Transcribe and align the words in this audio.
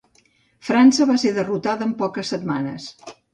França 0.69 1.07
va 1.09 1.17
ser 1.23 1.33
derrotada 1.35 1.87
en 1.89 1.93
poques 2.01 2.33
setmanes. 2.35 2.89